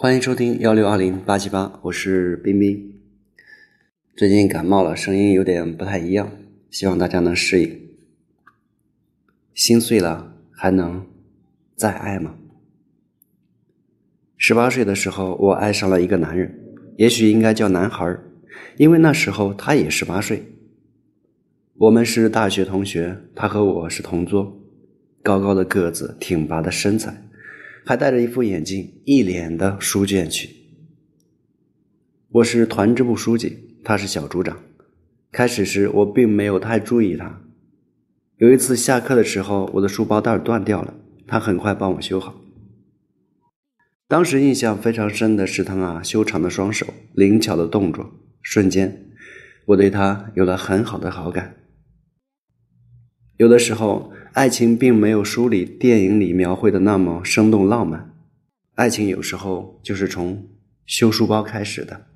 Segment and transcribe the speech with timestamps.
[0.00, 3.00] 欢迎收听幺六二零八七八，我是冰冰。
[4.16, 6.30] 最近感冒了，声音有点不太一样，
[6.70, 7.80] 希望大家能适应。
[9.54, 11.04] 心碎了还能
[11.74, 12.36] 再爱吗？
[14.36, 16.56] 十八岁的时候，我爱上了一个男人，
[16.96, 18.16] 也许应该叫男孩，
[18.76, 20.44] 因为那时候他也十八岁。
[21.74, 24.62] 我们是大学同学，他和我是同桌，
[25.24, 27.27] 高高的个子，挺拔的身材，
[27.84, 30.56] 还戴着一副眼镜，一脸的书卷气。
[32.30, 34.58] 我是团支部书记，他是小组长。
[35.32, 37.42] 开始时我并没有太注意他。
[38.36, 40.94] 有一次下课的时候，我的书包带断掉了，
[41.26, 42.34] 他很快帮我修好。
[44.06, 48.10] 当时印象非常深的是他那修长的双手、灵巧的动作，
[48.42, 49.10] 瞬间
[49.66, 51.56] 我对他有了很好的好感。
[53.36, 58.14] 有的时候，爱情并没有书里、电影里描绘的那么生动浪漫，
[58.76, 60.48] 爱情有时候就是从
[60.86, 62.06] 修书包开始的。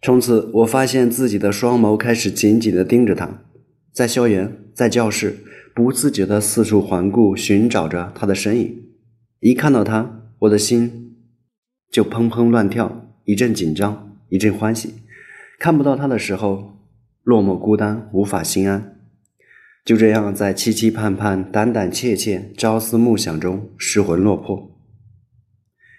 [0.00, 3.42] 从此，我发现自己的双眸开始紧紧的盯着他，
[3.90, 5.44] 在校园，在教室。
[5.74, 8.90] 不自觉地四处环顾，寻找着他的身影。
[9.40, 11.16] 一看到他，我的心
[11.90, 14.94] 就砰砰乱跳，一阵紧张，一阵欢喜。
[15.58, 16.81] 看不到他的时候，
[17.22, 18.98] 落寞孤单，无法心安。
[19.84, 24.70] 就这样，在期期盼盼、胆胆怯怯、朝思暮想中，失魂落魄。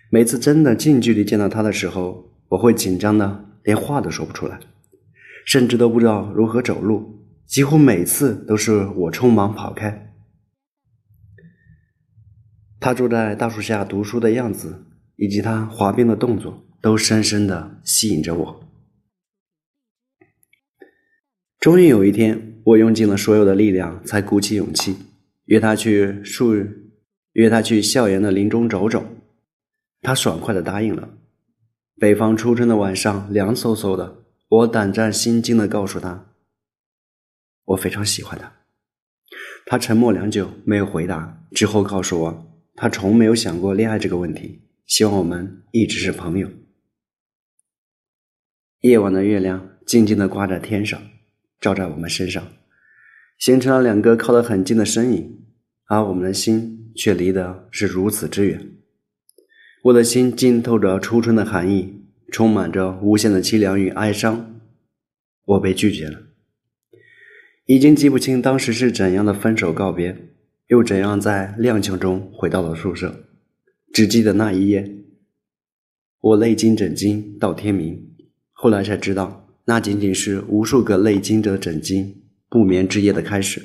[0.09, 4.59] 每次真的近距离见到他的时候，我会紧张的连话都说不出来，
[5.45, 7.25] 甚至都不知道如何走路。
[7.45, 10.13] 几乎每次都是我匆忙跑开，
[12.79, 14.85] 他坐在大树下读书的样子，
[15.17, 18.72] 以及他滑冰的动作，都深深的吸引着我。
[21.63, 24.97] 终于有一天，我用尽了所有的力量，才鼓起勇气
[25.45, 26.53] 约他去树，
[27.31, 29.05] 约他去校园的林中走走。
[30.01, 31.17] 他爽快的答应了。
[31.95, 36.33] 北方初春的晚上，凉飕飕的，我胆战心惊的告诉他。
[37.63, 38.51] 我非常喜欢他。
[39.65, 41.45] 他沉默良久，没有回答。
[41.51, 46.49] 之后告诉我，他从没有想过恋爱这个问题，希望我们一直是朋友。
[48.81, 51.01] 夜晚的月亮静静地挂在天上，
[51.63, 52.45] 照在我们身上，
[53.39, 55.45] 形成了两个靠得很近的身影，
[55.87, 58.69] 而我们的心却离得是如此之远。
[59.83, 62.03] 我的心浸透着初春的寒意，
[62.33, 64.59] 充满着无限的凄凉与哀伤。
[65.45, 66.19] 我被拒绝了。
[67.65, 70.17] 已经记不清当时是怎样的分手告别，
[70.67, 73.23] 又怎样在踉跄中回到了宿舍。
[73.93, 74.97] 只记得那一夜，
[76.19, 78.09] 我泪经枕巾到天明。
[78.51, 82.13] 后来才知道，那仅仅是无数个泪经着枕巾
[82.49, 83.61] 不眠之夜的开始。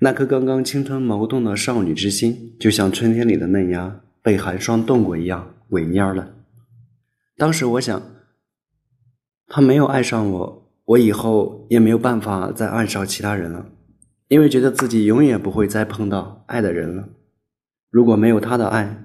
[0.00, 6.34] 那颗刚刚青春萌动的少女之心，就像春天里的嫩芽被寒霜冻过一样萎蔫了。
[7.36, 8.02] 当时我想，
[9.46, 10.60] 他没有爱上我。
[10.86, 13.70] 我以后也没有办法再爱上其他人了，
[14.26, 17.10] 因为觉得自己永远不会再碰到爱的人了。
[17.90, 19.00] 如果没有他的爱，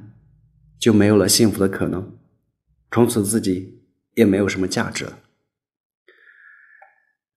[0.79, 2.17] 就没有了幸福的可能，
[2.89, 3.83] 从此自己
[4.15, 5.19] 也没有什么价值了。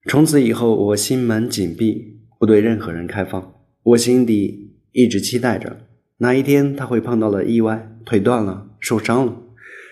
[0.09, 3.55] 从此以后，我心门紧闭，不对任何人开放。
[3.83, 5.87] 我心底一直期待着
[6.17, 9.37] 哪一天他会碰到了意外，腿断了，受伤了，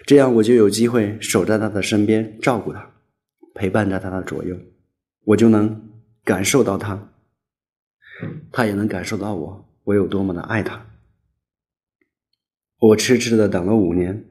[0.07, 2.95] 这样我就有机会守在他的身边，照顾他。
[3.55, 4.57] 陪伴在他的左右，
[5.25, 5.91] 我就能
[6.25, 7.13] 感受到他，
[8.51, 10.87] 他也能感受到我，我有多么的爱他。
[12.79, 14.25] 我痴痴的等了五年，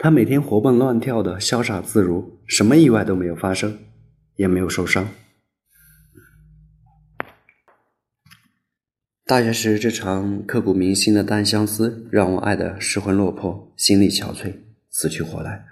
[0.00, 3.78] 他每天活蹦乱跳的，潇洒自如，什么意外都没有发生，
[4.36, 5.08] 也没有受伤。
[9.24, 14.54] 大学时这场刻骨铭心的单相思，让我爱的失魂落魄，心力憔悴，
[14.90, 15.64] 死去活来。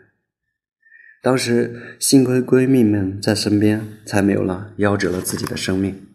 [1.23, 6.10] 当时幸亏闺蜜们在身边，才没有了夭折了自己的生命。